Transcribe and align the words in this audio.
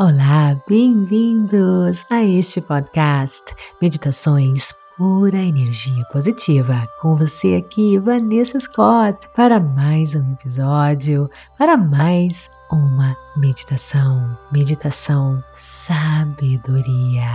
Olá, 0.00 0.56
bem-vindos 0.68 2.06
a 2.08 2.22
este 2.22 2.60
podcast 2.60 3.44
Meditações 3.82 4.72
Pura 4.96 5.38
Energia 5.38 6.04
Positiva. 6.12 6.86
Com 7.00 7.16
você 7.16 7.56
aqui, 7.56 7.98
Vanessa 7.98 8.60
Scott, 8.60 9.28
para 9.34 9.58
mais 9.58 10.14
um 10.14 10.34
episódio, 10.34 11.28
para 11.58 11.76
mais 11.76 12.48
uma 12.70 13.16
meditação. 13.36 14.38
Meditação 14.52 15.42
Sabedoria. 15.52 17.26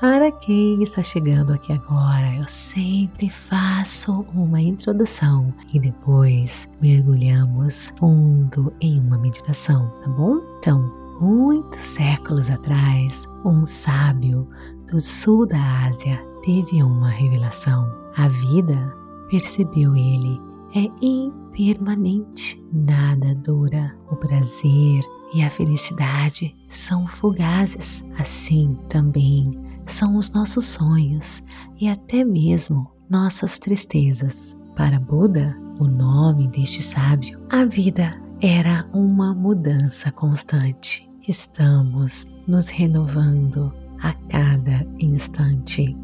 Para 0.00 0.32
quem 0.32 0.82
está 0.82 1.02
chegando 1.02 1.52
aqui 1.52 1.74
agora, 1.74 2.34
eu 2.34 2.48
sempre 2.48 3.28
faço 3.28 4.24
uma 4.32 4.58
introdução 4.58 5.52
e 5.74 5.78
depois 5.78 6.66
mergulhamos 6.80 7.92
fundo 7.98 8.72
em 8.80 8.98
uma 8.98 9.18
meditação, 9.18 9.90
tá 10.02 10.08
bom? 10.08 10.40
Então, 10.58 10.99
muitos 11.20 11.80
séculos 11.80 12.50
atrás, 12.50 13.28
um 13.44 13.66
sábio 13.66 14.48
do 14.90 15.00
sul 15.00 15.46
da 15.46 15.84
Ásia 15.86 16.18
teve 16.42 16.82
uma 16.82 17.10
revelação. 17.10 17.94
A 18.16 18.26
vida, 18.28 18.96
percebeu 19.28 19.94
ele, 19.94 20.40
é 20.74 20.90
impermanente, 21.04 22.64
nada 22.72 23.34
dura. 23.34 23.94
O 24.10 24.16
prazer 24.16 25.04
e 25.34 25.42
a 25.42 25.50
felicidade 25.50 26.56
são 26.68 27.06
fugazes. 27.06 28.04
Assim 28.18 28.78
também 28.88 29.58
são 29.86 30.16
os 30.16 30.30
nossos 30.30 30.64
sonhos 30.64 31.42
e 31.78 31.88
até 31.88 32.24
mesmo 32.24 32.90
nossas 33.08 33.58
tristezas. 33.58 34.56
Para 34.76 34.98
Buda, 34.98 35.56
o 35.78 35.84
nome 35.84 36.48
deste 36.48 36.82
sábio, 36.82 37.38
a 37.50 37.64
vida 37.64 38.20
era 38.40 38.88
uma 38.92 39.34
mudança 39.34 40.10
constante. 40.10 41.09
Estamos 41.28 42.26
nos 42.46 42.70
renovando 42.70 43.70
a 44.00 44.14
cada 44.14 44.86
instante. 44.98 45.94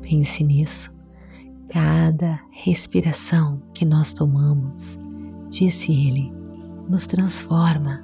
Pense 0.00 0.42
nisso. 0.42 0.90
Cada 1.68 2.40
respiração 2.50 3.62
que 3.74 3.84
nós 3.84 4.14
tomamos, 4.14 4.98
disse 5.50 5.92
ele, 5.92 6.32
nos 6.88 7.06
transforma. 7.06 8.02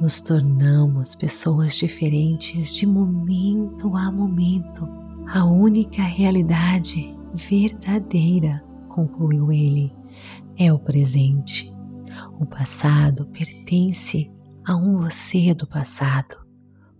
Nos 0.00 0.20
tornamos 0.20 1.16
pessoas 1.16 1.74
diferentes 1.74 2.72
de 2.72 2.86
momento 2.86 3.96
a 3.96 4.10
momento. 4.10 4.88
A 5.26 5.44
única 5.44 6.02
realidade 6.04 7.12
verdadeira, 7.34 8.64
concluiu 8.88 9.50
ele, 9.50 9.92
é 10.56 10.72
o 10.72 10.78
presente. 10.78 11.74
O 12.38 12.46
passado 12.46 13.26
pertence 13.26 14.30
a 14.68 14.76
um 14.76 14.98
você 14.98 15.54
do 15.54 15.66
passado, 15.66 16.36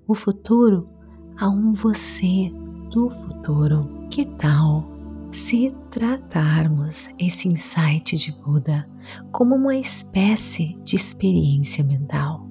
o 0.06 0.14
futuro 0.14 0.88
a 1.36 1.50
um 1.50 1.74
você 1.74 2.50
do 2.90 3.10
futuro. 3.10 4.08
Que 4.10 4.24
tal 4.24 4.88
se 5.30 5.76
tratarmos 5.90 7.10
esse 7.18 7.46
insight 7.46 8.16
de 8.16 8.32
Buda 8.32 8.88
como 9.30 9.54
uma 9.54 9.76
espécie 9.76 10.78
de 10.82 10.96
experiência 10.96 11.84
mental? 11.84 12.48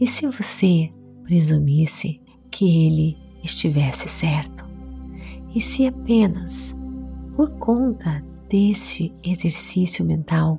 E 0.00 0.06
se 0.06 0.26
você 0.26 0.90
presumisse 1.24 2.18
que 2.50 2.86
ele 2.86 3.18
estivesse 3.44 4.08
certo? 4.08 4.64
E 5.54 5.60
se 5.60 5.86
apenas 5.86 6.74
por 7.36 7.50
conta 7.58 8.24
desse 8.48 9.14
exercício 9.22 10.02
mental 10.02 10.58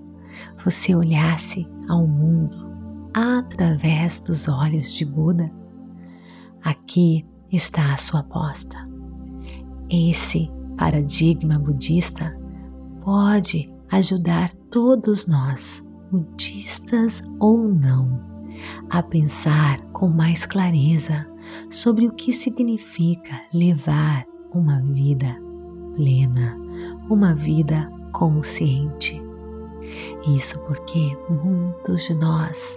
você 0.64 0.94
olhasse 0.94 1.68
ao 1.90 2.06
mundo 2.06 2.73
através 3.14 4.20
dos 4.20 4.48
olhos 4.48 4.92
de 4.94 5.06
Buda, 5.06 5.52
aqui 6.64 7.26
está 7.52 7.94
a 7.94 7.98
sua 7.98 8.22
aposta. 8.22 8.76
Esse 9.90 10.52
paradigma 10.78 11.60
budista 11.60 12.36
pode 13.02 13.72
ajudar 13.92 14.52
todos 14.72 15.28
nós, 15.28 15.84
budistas 16.12 17.22
ou 17.40 17.68
não, 17.68 18.20
a 18.90 19.04
pensar 19.04 19.80
com 19.92 20.08
mais 20.08 20.46
clareza 20.46 21.28
sobre 21.70 22.08
o 22.08 22.14
que 22.14 22.34
significa 22.34 23.42
levar 23.54 24.26
uma 24.52 24.82
vida 24.82 25.40
plena, 25.96 26.58
uma 27.10 27.36
vida 27.36 27.92
consciente. 28.12 29.22
Isso 30.36 30.60
porque 30.66 31.16
muitos 31.30 32.04
de 32.06 32.16
nós 32.16 32.76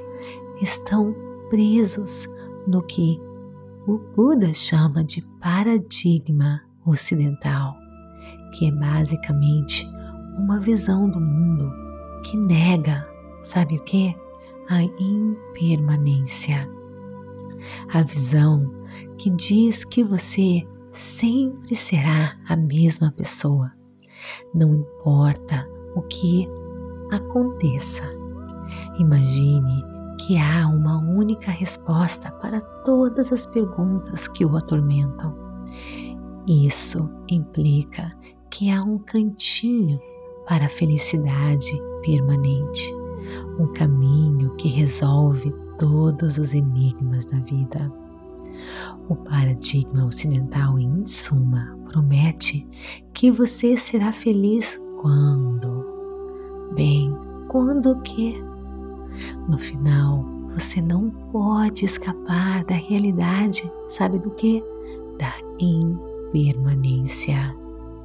estão 0.61 1.15
presos 1.51 2.29
no 2.67 2.83
que 2.83 3.21
o 3.87 3.99
Buda 3.99 4.53
chama 4.53 5.05
de 5.05 5.23
paradigma 5.41 6.63
ocidental, 6.85 7.77
que 8.53 8.69
é 8.69 8.73
basicamente 8.73 9.89
uma 10.37 10.59
visão 10.59 11.09
do 11.09 11.21
mundo 11.21 11.73
que 12.25 12.37
nega, 12.37 13.07
sabe 13.43 13.77
o 13.77 13.83
que? 13.85 14.15
A 14.69 14.83
impermanência. 14.83 16.69
A 17.93 18.03
visão 18.03 18.73
que 19.17 19.31
diz 19.31 19.85
que 19.85 20.03
você 20.03 20.67
sempre 20.93 21.77
será 21.77 22.37
a 22.49 22.57
mesma 22.57 23.13
pessoa, 23.13 23.73
não 24.53 24.75
importa 24.75 25.69
o 25.95 26.03
que 26.03 26.49
aconteça. 27.13 28.03
Imagine 28.99 29.96
que 30.19 30.39
há 30.39 30.67
uma 30.69 30.99
única 30.99 31.51
resposta 31.51 32.31
para 32.33 32.61
todas 32.61 33.33
as 33.33 33.47
perguntas 33.47 34.27
que 34.29 34.45
o 34.45 34.57
atormentam. 34.57 35.35
Isso 36.47 37.11
implica 37.29 38.13
que 38.51 38.71
há 38.71 38.83
um 38.83 38.99
cantinho 38.99 40.01
para 40.49 40.67
a 40.67 40.71
felicidade 40.71 41.73
permanente, 42.03 42.95
um 43.59 43.67
caminho 43.73 44.55
que 44.57 44.69
resolve 44.69 45.53
todos 45.79 46.39
os 46.39 46.55
enigmas 46.55 47.27
da 47.27 47.39
vida. 47.41 47.93
O 49.09 49.17
paradigma 49.17 50.07
ocidental, 50.07 50.79
em 50.79 51.05
suma, 51.07 51.77
promete 51.91 52.67
que 53.13 53.31
você 53.31 53.77
será 53.77 54.13
feliz 54.13 54.81
quando? 55.01 55.85
Bem, 56.75 57.15
quando 57.49 58.01
que? 58.03 58.43
No 59.49 59.59
final, 59.59 60.25
você 60.55 60.81
não 60.81 61.11
pode 61.33 61.85
escapar 61.85 62.65
da 62.65 62.75
realidade, 62.75 63.71
sabe 63.89 64.19
do 64.19 64.31
que? 64.31 64.63
Da 65.19 65.35
impermanência. 65.59 67.55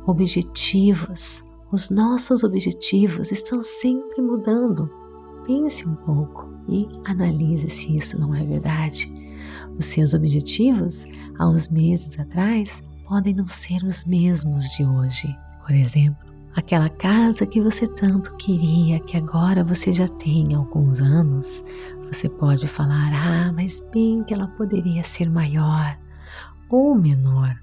Objetivos, 0.05 1.43
os 1.71 1.89
nossos 1.89 2.43
objetivos 2.43 3.31
estão 3.31 3.61
sempre 3.61 4.21
mudando. 4.21 4.89
Pense 5.45 5.87
um 5.87 5.95
pouco 5.95 6.51
e 6.67 6.87
analise 7.05 7.69
se 7.69 7.95
isso 7.95 8.19
não 8.19 8.35
é 8.35 8.43
verdade. 8.43 9.11
Os 9.77 9.85
seus 9.85 10.13
objetivos, 10.13 11.05
há 11.37 11.47
uns 11.47 11.69
meses 11.69 12.19
atrás, 12.19 12.83
podem 13.07 13.33
não 13.33 13.47
ser 13.47 13.83
os 13.83 14.05
mesmos 14.05 14.65
de 14.75 14.85
hoje. 14.85 15.35
Por 15.65 15.73
exemplo, 15.73 16.30
aquela 16.55 16.89
casa 16.89 17.45
que 17.45 17.61
você 17.61 17.87
tanto 17.87 18.35
queria, 18.35 18.99
que 18.99 19.17
agora 19.17 19.63
você 19.63 19.93
já 19.93 20.07
tem 20.07 20.53
alguns 20.53 20.99
anos, 20.99 21.63
você 22.07 22.27
pode 22.27 22.67
falar: 22.67 23.11
ah, 23.13 23.51
mas 23.51 23.81
bem 23.93 24.23
que 24.23 24.33
ela 24.33 24.47
poderia 24.47 25.03
ser 25.03 25.29
maior 25.29 25.97
ou 26.69 26.95
menor, 26.95 27.55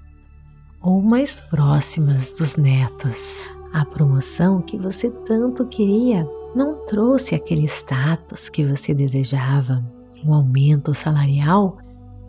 ou 0.81 1.01
mais 1.01 1.39
próximas 1.39 2.31
dos 2.33 2.55
netos. 2.55 3.41
A 3.73 3.85
promoção 3.85 4.61
que 4.61 4.77
você 4.77 5.11
tanto 5.11 5.65
queria 5.67 6.27
não 6.55 6.85
trouxe 6.85 7.35
aquele 7.35 7.65
status 7.65 8.49
que 8.49 8.65
você 8.65 8.93
desejava, 8.93 9.85
um 10.25 10.33
aumento 10.33 10.93
salarial 10.93 11.77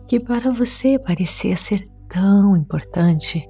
que 0.07 0.19
para 0.19 0.51
você 0.51 0.99
parecia 0.99 1.55
ser 1.55 1.87
tão 2.09 2.55
importante 2.57 3.47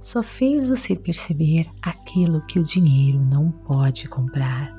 só 0.00 0.22
fez 0.22 0.68
você 0.68 0.94
perceber 0.94 1.68
aquilo 1.82 2.44
que 2.46 2.58
o 2.58 2.64
dinheiro 2.64 3.20
não 3.20 3.50
pode 3.50 4.08
comprar. 4.08 4.76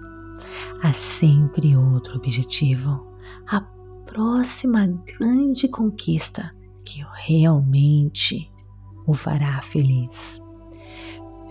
Há 0.82 0.94
sempre 0.94 1.76
outro 1.76 2.16
objetivo, 2.16 3.08
a 3.48 3.62
próxima 4.06 4.88
grande 4.88 5.68
conquista 5.68 6.56
que 6.86 7.06
realmente 7.26 8.52
o 9.06 9.14
fará 9.14 9.62
feliz. 9.62 10.42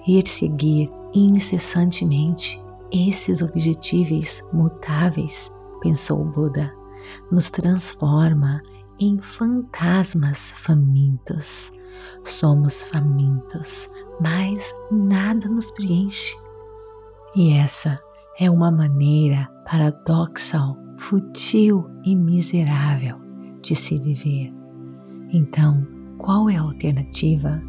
Perseguir 0.05 0.91
incessantemente 1.15 2.61
esses 2.91 3.43
objetivos 3.43 4.43
mutáveis, 4.53 5.53
pensou 5.83 6.25
Buda, 6.25 6.75
nos 7.31 7.51
transforma 7.51 8.63
em 8.99 9.19
fantasmas 9.19 10.51
famintos 10.51 11.73
Somos 12.25 12.83
famintos, 12.85 13.89
mas 14.21 14.75
nada 14.91 15.49
nos 15.49 15.71
preenche. 15.71 16.37
E 17.35 17.53
essa 17.53 18.01
é 18.39 18.51
uma 18.51 18.71
maneira 18.71 19.49
paradoxal, 19.65 20.77
futil 20.97 21.89
e 22.05 22.15
miserável 22.15 23.17
de 23.63 23.75
se 23.75 23.99
viver. 23.99 24.53
Então, 25.33 25.87
qual 26.17 26.49
é 26.49 26.57
a 26.57 26.63
alternativa? 26.63 27.63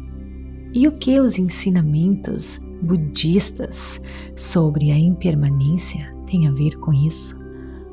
E 0.72 0.86
o 0.86 0.92
que 0.92 1.18
os 1.20 1.38
ensinamentos 1.38 2.58
budistas 2.82 4.00
sobre 4.36 4.90
a 4.90 4.98
impermanência 4.98 6.14
têm 6.26 6.48
a 6.48 6.52
ver 6.52 6.78
com 6.78 6.92
isso? 6.92 7.38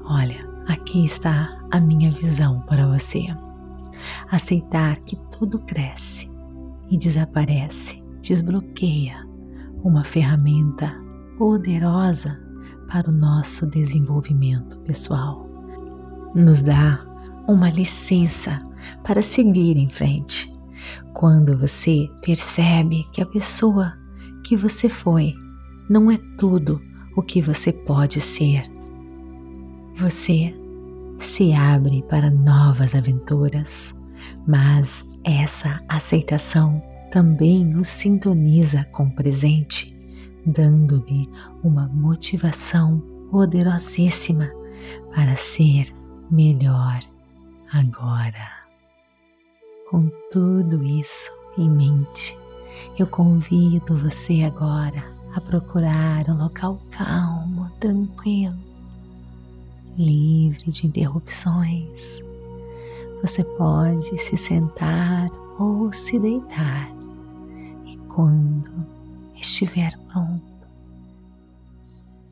Olha, 0.06 0.48
aqui 0.68 1.04
está 1.04 1.60
a 1.72 1.80
minha 1.80 2.12
visão 2.12 2.62
para 2.62 2.88
você. 2.88 3.25
Aceitar 4.30 4.98
que 4.98 5.15
tudo 5.31 5.59
cresce 5.59 6.30
e 6.89 6.98
desaparece 6.98 8.04
desbloqueia 8.21 9.25
uma 9.83 10.04
ferramenta 10.04 10.94
poderosa 11.38 12.39
para 12.89 13.09
o 13.09 13.13
nosso 13.13 13.65
desenvolvimento 13.68 14.77
pessoal. 14.80 15.48
Nos 16.33 16.62
dá 16.62 17.06
uma 17.48 17.69
licença 17.69 18.62
para 19.04 19.21
seguir 19.21 19.77
em 19.77 19.89
frente. 19.89 20.51
Quando 21.13 21.57
você 21.57 22.10
percebe 22.21 23.06
que 23.12 23.21
a 23.21 23.25
pessoa 23.25 23.94
que 24.44 24.56
você 24.56 24.88
foi 24.88 25.33
não 25.89 26.12
é 26.12 26.18
tudo 26.38 26.81
o 27.15 27.21
que 27.21 27.42
você 27.42 27.71
pode 27.71 28.21
ser, 28.21 28.69
você 29.98 30.53
se 31.18 31.53
abre 31.53 32.03
para 32.03 32.30
novas 32.30 32.94
aventuras, 32.94 33.95
mas 34.45 35.06
essa 35.24 35.81
aceitação 35.88 36.81
também 37.12 37.75
o 37.75 37.83
sintoniza 37.83 38.85
com 38.91 39.03
o 39.06 39.12
presente, 39.12 39.97
dando-lhe 40.45 41.29
uma 41.63 41.88
motivação 41.88 43.00
poderosíssima 43.31 44.50
para 45.13 45.35
ser 45.35 45.94
melhor 46.29 47.00
agora. 47.71 48.57
Com 49.89 50.09
tudo 50.31 50.83
isso 50.83 51.31
em 51.57 51.69
mente, 51.69 52.38
eu 52.97 53.07
convido 53.07 53.97
você 53.97 54.44
agora 54.44 55.03
a 55.33 55.41
procurar 55.41 56.29
um 56.29 56.38
local 56.38 56.81
calmo, 56.91 57.69
tranquilo, 57.79 58.57
livre 59.97 60.71
de 60.71 60.88
interrupções. 60.88 62.26
Você 63.22 63.44
pode 63.44 64.18
se 64.18 64.38
sentar 64.38 65.30
ou 65.60 65.92
se 65.92 66.19
deitar 66.19 66.90
e 67.86 67.98
quando 68.14 68.86
estiver 69.36 69.98
pronto, 70.08 70.68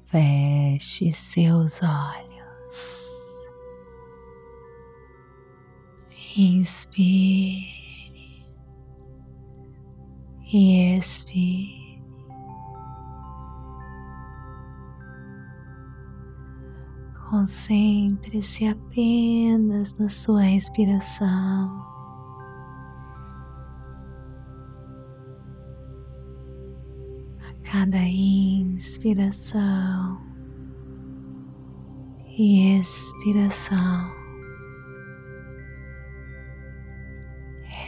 feche 0.06 1.12
seus 1.12 1.82
olhos. 1.82 2.26
Inspire 6.38 7.76
e 10.52 10.98
expire. 10.98 11.85
Concentre-se 17.36 18.66
apenas 18.66 19.94
na 19.96 20.08
sua 20.08 20.44
respiração. 20.44 21.86
A 27.42 27.54
cada 27.70 27.98
inspiração 27.98 29.54
e 32.38 32.80
expiração, 32.80 34.14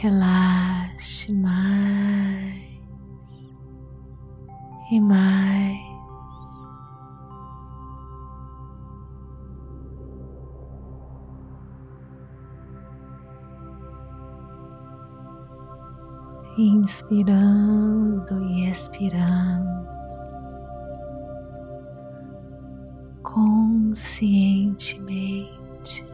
relaxe 0.02 1.32
mais 1.32 2.68
e 4.92 5.00
mais. 5.00 5.87
Inspirando 16.58 18.34
e 18.50 18.68
expirando 18.68 19.86
conscientemente, 23.22 26.04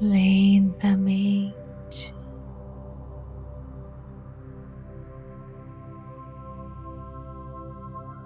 lentamente. 0.00 1.54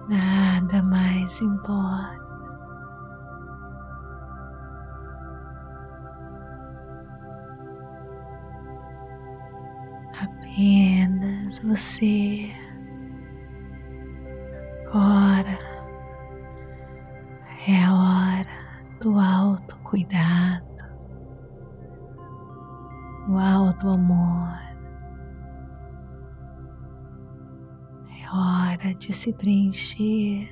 Nada 0.09 0.83
mais 0.83 1.43
importa. 1.43 2.28
Você. 11.69 12.51
Agora 14.87 15.59
é 17.67 17.85
a 17.85 17.95
hora 17.95 18.97
do 19.01 19.21
autocuidado, 19.21 20.65
do 23.27 23.39
alto 23.39 23.91
amor. 23.91 24.59
É 28.19 28.31
hora 28.35 28.95
de 28.95 29.13
se 29.13 29.35
preencher 29.35 30.49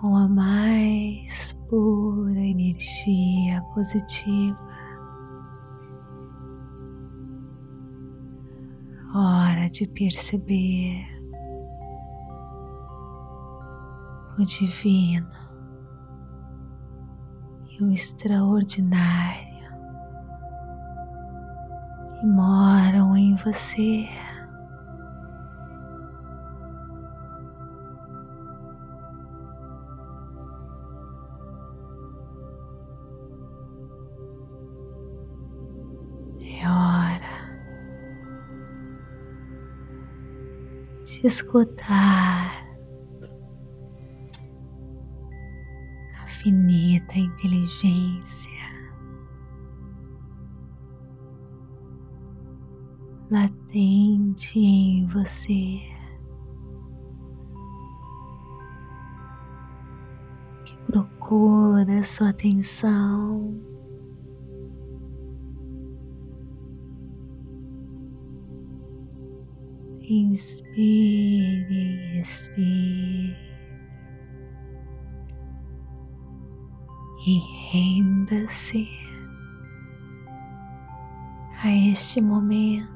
com 0.00 0.16
a 0.16 0.28
mais 0.28 1.52
pura 1.70 2.40
energia 2.40 3.62
positiva. 3.74 4.67
De 9.68 9.86
perceber 9.86 11.04
o 14.38 14.44
divino 14.44 15.28
e 17.70 17.82
o 17.82 17.92
extraordinário 17.92 19.48
que 22.18 22.26
moram 22.26 23.16
em 23.16 23.36
você. 23.36 24.08
Escutar 41.28 42.66
a 46.22 46.26
finita 46.26 47.18
inteligência 47.18 48.50
latente 53.30 54.58
em 54.58 55.06
você. 55.08 55.80
que 60.64 60.76
Procura 60.86 62.02
sua 62.04 62.30
atenção 62.30 63.77
Inspire, 70.10 71.68
expire 72.18 73.36
e 77.26 77.38
renda-se 77.70 78.88
a 81.62 81.70
este 81.90 82.22
momento. 82.22 82.88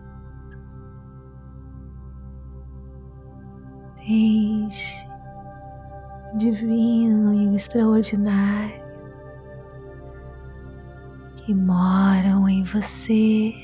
Deixe 3.97 5.07
o 6.33 6.39
divino 6.39 7.35
e 7.35 7.47
o 7.49 7.55
extraordinário 7.55 8.83
que 11.37 11.55
moram 11.55 12.49
em 12.49 12.63
você 12.65 13.62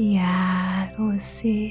guiar 0.00 0.94
você 0.96 1.70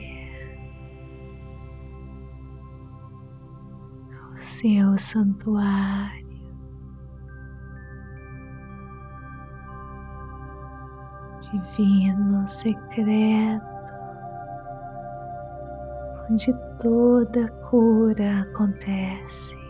seu 4.35 4.95
santuário. 4.99 6.29
Divino 11.41 12.47
secreto, 12.47 13.65
onde 16.29 16.53
toda 16.79 17.49
cura 17.67 18.41
acontece. 18.41 19.68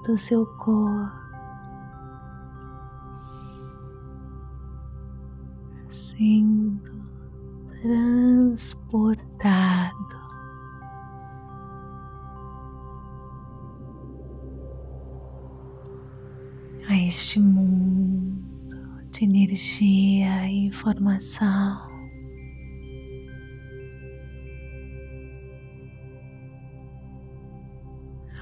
Sinta 0.00 0.12
o 0.12 0.16
seu 0.16 0.46
corpo 0.46 1.12
sendo 5.88 7.04
transportado 7.82 10.16
a 16.88 16.96
este 16.96 17.38
mundo 17.38 19.04
de 19.10 19.24
energia 19.24 20.48
e 20.48 20.68
informação. 20.68 21.90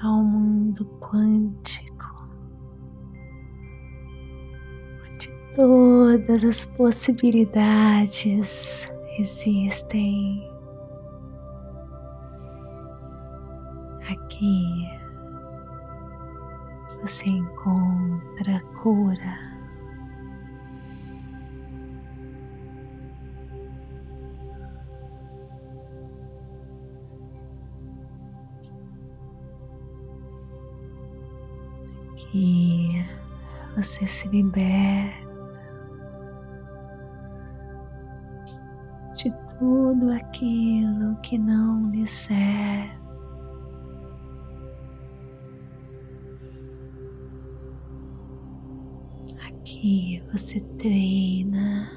ao 0.01 0.23
mundo 0.23 0.85
quântico, 0.99 1.48
todas 6.29 6.43
as 6.43 6.63
possibilidades 6.63 8.87
existem. 9.17 10.47
Aqui 14.07 14.63
você 17.01 17.27
encontra 17.27 18.61
cura. 18.79 19.49
que 32.31 33.03
você 33.75 34.05
se 34.05 34.27
liberta 34.27 35.18
tudo 39.59 40.09
aquilo 40.11 41.17
que 41.21 41.37
não 41.37 41.91
lhe 41.91 42.07
serve. 42.07 42.97
Aqui 49.47 50.23
você 50.31 50.61
treina 50.77 51.91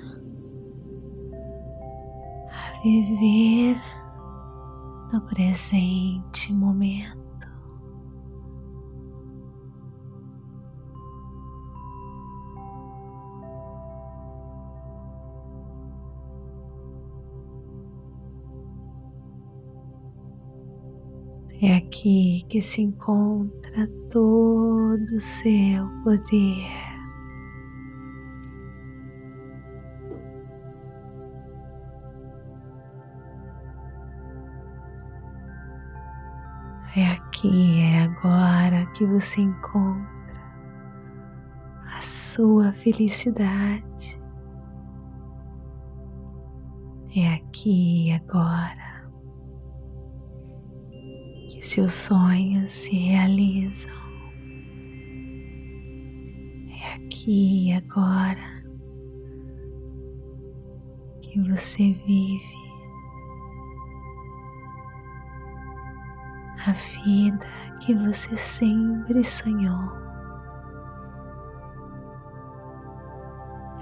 a 2.51 2.83
viver 2.83 3.81
no 5.13 5.21
presente 5.23 6.53
momento. 6.53 7.52
É 21.65 21.77
aqui 21.77 22.45
que 22.49 22.61
se 22.61 22.83
encontra 22.83 23.87
todo 24.11 25.17
o 25.17 25.21
seu 25.21 25.87
poder. 26.03 26.67
É 36.97 37.13
aqui, 37.13 37.81
é 37.81 38.03
agora 38.03 38.85
que 38.87 39.07
você 39.07 39.43
encontra 39.43 40.11
a 41.97 42.03
sua 42.03 42.73
felicidade. 42.73 44.21
É 47.15 47.35
aqui 47.35 48.11
seus 51.63 51.95
sonhos 51.95 52.71
se 52.73 52.97
realizam. 52.97 53.93
É 56.69 56.95
aqui 56.95 57.69
e 57.69 57.73
agora 57.73 58.65
que 61.21 61.41
você 61.41 61.93
vive 62.05 62.63
a 66.67 66.73
vida 66.73 67.47
que 67.81 67.95
você 67.95 68.37
sempre 68.37 69.23
sonhou. 69.23 70.03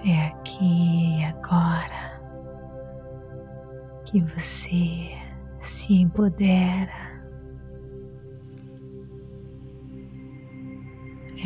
É 0.04 0.26
aqui 0.28 1.18
e 1.18 1.24
agora 1.24 2.20
que 4.04 4.20
você 4.20 5.18
se 5.60 5.94
empodera 5.94 7.09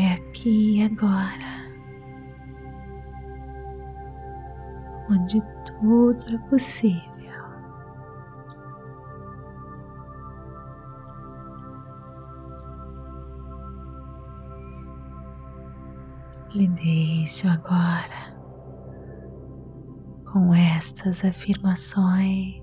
aqui 0.03 0.79
e 0.79 0.83
agora, 0.83 1.71
onde 5.11 5.41
tudo 5.67 6.35
é 6.35 6.39
possível. 6.49 7.05
Lhe 16.55 16.69
deixo 16.69 17.49
agora 17.49 18.35
com 20.33 20.55
estas 20.55 21.25
afirmações, 21.25 22.63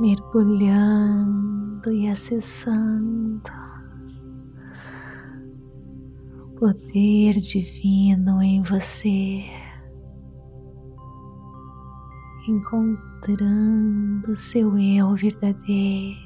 mergulhando 0.00 1.92
e 1.92 2.08
acessando 2.08 3.71
poder 6.62 7.40
divino 7.40 8.40
em 8.40 8.62
você, 8.62 9.42
encontrando 12.46 14.36
seu 14.36 14.78
eu 14.78 15.12
verdadeiro, 15.16 16.20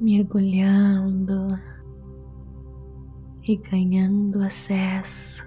mergulhando 0.00 1.56
e 3.46 3.56
ganhando 3.56 4.42
acesso 4.42 5.46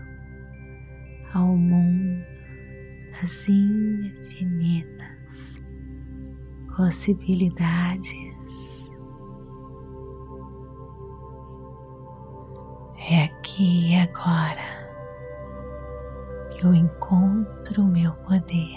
ao 1.34 1.58
mundo 1.58 2.24
das 3.20 3.50
infinitas 3.50 4.02
possibilidades. 6.74 8.27
É 13.10 13.24
aqui 13.24 13.92
e 13.92 13.96
agora 13.96 14.86
que 16.52 16.66
eu 16.66 16.76
encontro 16.76 17.84
o 17.84 17.88
meu 17.88 18.12
poder. 18.12 18.76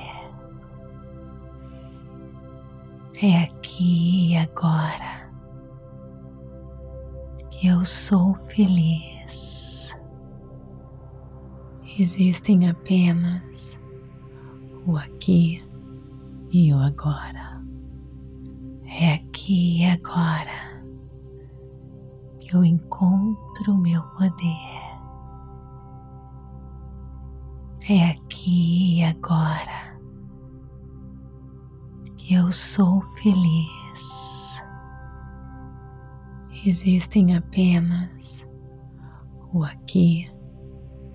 É 3.20 3.42
aqui 3.42 4.30
e 4.30 4.36
agora 4.36 5.28
que 7.50 7.66
eu 7.66 7.84
sou 7.84 8.36
feliz. 8.46 9.96
Existem 11.98 12.70
apenas 12.70 13.80
o 14.86 14.96
aqui 14.96 15.60
e 16.52 16.72
o 16.72 16.78
agora. 16.78 17.60
É 18.86 19.14
aqui 19.14 19.80
e 19.80 19.86
agora 19.86 20.69
eu 22.52 22.64
encontro 22.64 23.74
o 23.74 23.78
meu 23.78 24.02
poder. 24.02 24.80
É 27.88 28.10
aqui 28.10 28.98
e 28.98 29.04
agora 29.04 29.98
que 32.16 32.34
eu 32.34 32.50
sou 32.50 33.02
feliz. 33.16 34.60
Existem 36.66 37.36
apenas 37.36 38.46
o 39.52 39.64
aqui 39.64 40.30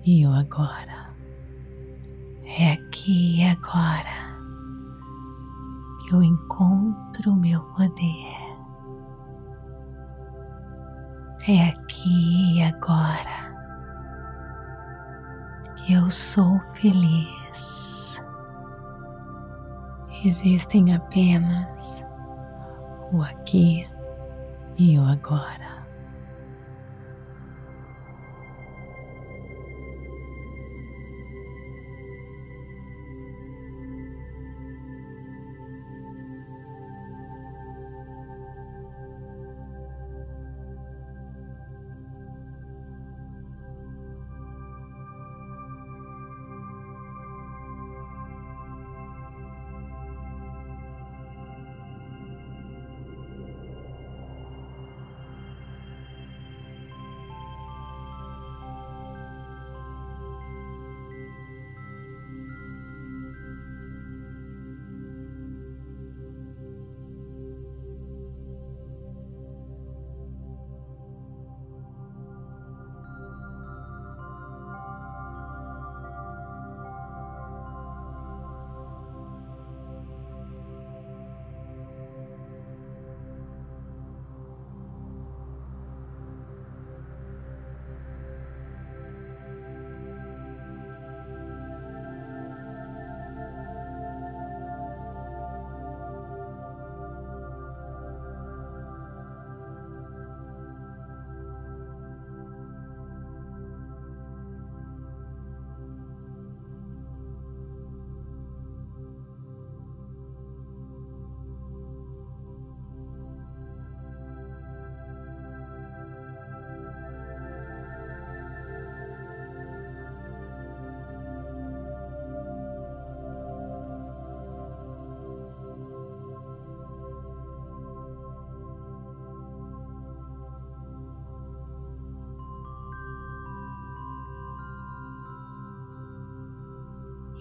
e 0.04 0.26
o 0.26 0.32
agora. 0.32 1.14
É 2.44 2.72
aqui 2.72 3.40
e 3.40 3.44
agora 3.44 4.36
que 6.00 6.14
eu 6.14 6.22
encontro 6.22 7.32
o 7.32 7.36
meu 7.36 7.60
poder. 7.74 8.45
É 11.48 11.68
aqui 11.68 12.56
e 12.56 12.62
agora 12.64 13.54
que 15.76 15.92
eu 15.92 16.10
sou 16.10 16.58
feliz. 16.74 18.20
Existem 20.24 20.92
apenas 20.92 22.04
o 23.12 23.22
aqui 23.22 23.88
e 24.76 24.98
o 24.98 25.04
agora. 25.04 25.65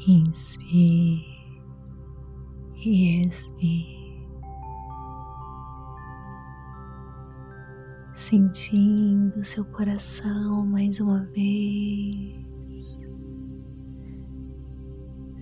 Inspire 0.08 1.26
e 2.76 3.26
expire, 3.26 4.30
sentindo 8.14 9.44
seu 9.44 9.66
coração 9.66 10.64
mais 10.68 11.00
uma 11.00 11.26
vez. 11.34 12.36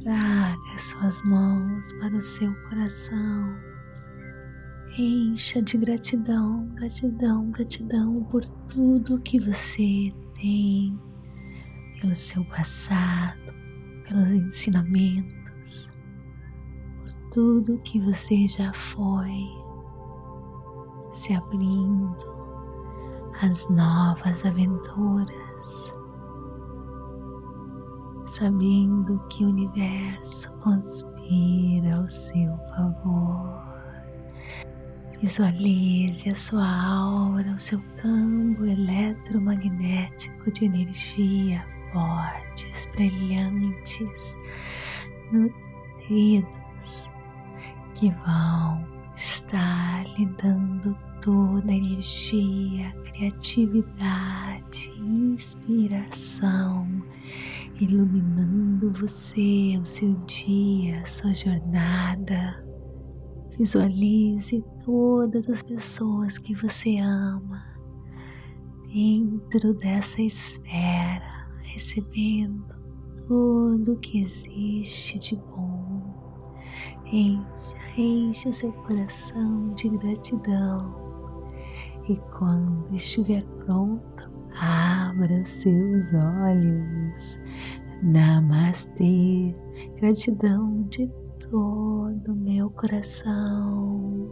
Traga 0.02 0.78
suas 0.80 1.22
mãos 1.24 1.92
para 2.00 2.16
o 2.16 2.22
seu 2.22 2.56
coração. 2.70 3.58
Encha 4.98 5.62
de 5.62 5.78
gratidão, 5.78 6.70
gratidão, 6.76 7.52
gratidão 7.52 8.24
por 8.32 8.46
tudo 8.70 9.20
que 9.20 9.42
você 9.42 10.14
tem, 10.36 10.98
pelo 12.00 12.16
seu 12.16 12.46
passado, 12.46 13.53
pelos 14.14 14.32
ensinamentos, 14.32 15.92
por 17.00 17.14
tudo 17.32 17.80
que 17.80 18.00
você 18.00 18.48
já 18.48 18.72
foi, 18.74 19.50
se 21.12 21.34
abrindo 21.34 22.16
às 23.42 23.68
novas 23.72 24.46
aventuras, 24.46 25.96
sabendo 28.28 29.20
que 29.30 29.44
o 29.44 29.50
universo 29.50 30.52
conspira 30.60 31.98
ao 31.98 32.08
seu 32.08 32.56
favor. 32.76 33.64
Visualize 35.20 36.30
a 36.30 36.36
sua 36.36 36.68
aura, 36.68 37.54
o 37.54 37.60
seu 37.60 37.82
campo 38.02 38.66
eletromagnético 38.66 40.52
de 40.52 40.66
energia 40.66 41.73
fortes, 41.94 42.90
brilhantes, 42.96 44.38
nutridos, 45.32 47.12
que 47.94 48.10
vão 48.26 48.86
estar 49.16 50.04
lhe 50.18 50.26
dando 50.42 50.98
toda 51.22 51.72
a 51.72 51.76
energia, 51.76 52.92
criatividade, 53.06 54.92
inspiração, 55.00 56.88
iluminando 57.80 58.92
você, 58.92 59.80
o 59.80 59.86
seu 59.86 60.16
dia, 60.26 61.00
a 61.00 61.06
sua 61.06 61.34
jornada. 61.34 62.60
Visualize 63.58 64.66
todas 64.84 65.48
as 65.48 65.62
pessoas 65.62 66.40
que 66.40 66.56
você 66.56 66.98
ama 66.98 67.64
dentro 68.92 69.74
dessa 69.76 70.22
esfera 70.22 71.33
recebendo 71.74 72.76
tudo 73.28 73.98
que 73.98 74.22
existe 74.22 75.18
de 75.18 75.36
bom. 75.36 76.14
Encha, 77.12 77.78
enche 77.98 78.50
o 78.50 78.54
seu 78.54 78.72
coração 78.72 79.74
de 79.74 79.90
gratidão. 79.90 81.04
E 82.08 82.16
quando 82.38 82.96
estiver 82.96 83.44
pronto, 83.66 84.32
abra 84.60 85.42
os 85.42 85.50
seus 85.50 86.14
olhos. 86.14 87.40
Namastê, 88.04 89.56
gratidão 89.96 90.84
de 90.90 91.08
todo 91.50 92.36
meu 92.36 92.70
coração. 92.72 94.32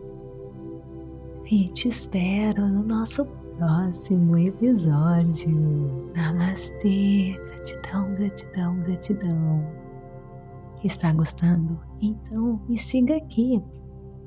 E 1.49 1.69
te 1.69 1.87
espero 1.87 2.67
no 2.67 2.83
nosso 2.83 3.25
próximo 3.57 4.37
episódio. 4.37 6.11
Namastê, 6.15 7.39
gratidão, 7.47 8.13
gratidão, 8.15 8.79
gratidão. 8.81 9.65
Está 10.83 11.13
gostando? 11.13 11.79
Então 12.01 12.61
me 12.67 12.77
siga 12.77 13.15
aqui 13.15 13.61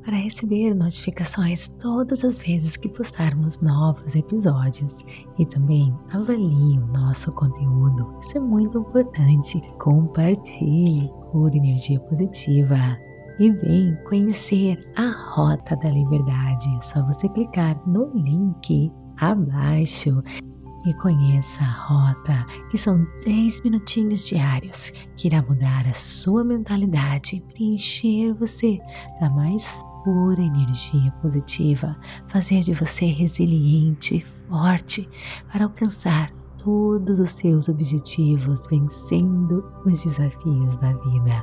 para 0.04 0.16
receber 0.16 0.74
notificações 0.74 1.66
todas 1.66 2.22
as 2.22 2.38
vezes 2.38 2.76
que 2.76 2.88
postarmos 2.88 3.60
novos 3.60 4.14
episódios 4.14 5.02
e 5.38 5.46
também 5.46 5.92
avalie 6.12 6.78
o 6.78 6.86
nosso 6.86 7.32
conteúdo. 7.32 8.18
Isso 8.20 8.36
é 8.36 8.40
muito 8.40 8.78
importante. 8.78 9.60
Compartilhe 9.78 11.10
por 11.32 11.54
energia 11.54 11.98
positiva 12.00 12.76
e 13.38 13.50
vem 13.50 13.96
conhecer 14.04 14.78
a 14.96 15.10
Rota 15.34 15.74
da 15.76 15.90
Liberdade. 15.90 16.68
É 16.76 16.80
só 16.82 17.04
você 17.04 17.28
clicar 17.30 17.80
no 17.88 18.12
link 18.14 18.92
abaixo 19.18 20.22
e 20.86 20.92
conheça 20.94 21.62
a 21.62 21.86
rota, 21.86 22.46
que 22.70 22.76
são 22.76 23.06
10 23.24 23.62
minutinhos 23.62 24.26
diários 24.26 24.90
que 25.16 25.28
irá 25.28 25.42
mudar 25.42 25.86
a 25.86 25.94
sua 25.94 26.44
mentalidade 26.44 27.36
e 27.36 27.40
preencher 27.40 28.34
você 28.34 28.78
da 29.20 29.30
mais 29.30 29.82
pura 30.04 30.42
energia 30.42 31.10
positiva 31.22 31.96
fazer 32.28 32.60
de 32.60 32.74
você 32.74 33.06
resiliente 33.06 34.16
e 34.16 34.20
forte 34.48 35.08
para 35.50 35.64
alcançar 35.64 36.30
todos 36.58 37.18
os 37.18 37.30
seus 37.30 37.68
objetivos, 37.68 38.66
vencendo 38.68 39.64
os 39.84 40.02
desafios 40.02 40.76
da 40.78 40.92
vida. 40.92 41.42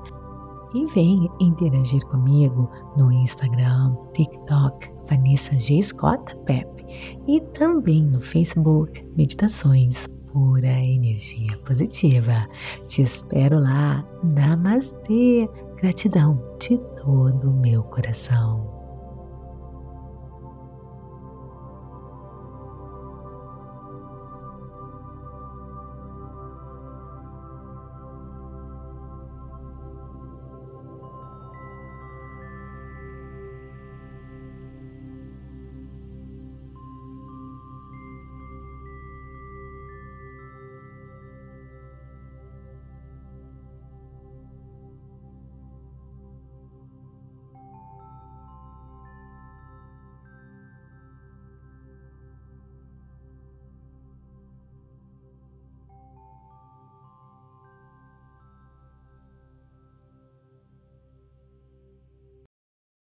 E 0.73 0.85
vem 0.87 1.29
interagir 1.39 2.03
comigo 2.07 2.69
no 2.97 3.11
Instagram, 3.11 3.95
TikTok, 4.13 4.89
Vanessa 5.09 5.59
G. 5.59 5.81
Scott 5.83 6.35
e 7.27 7.41
também 7.53 8.03
no 8.03 8.21
Facebook 8.21 9.05
Meditações 9.15 10.07
Pura 10.31 10.67
Energia 10.67 11.57
Positiva. 11.65 12.47
Te 12.87 13.01
espero 13.01 13.59
lá. 13.59 14.05
Namastê! 14.23 15.49
Gratidão 15.77 16.41
de 16.59 16.77
todo 17.03 17.49
o 17.49 17.61
meu 17.61 17.83
coração. 17.83 18.80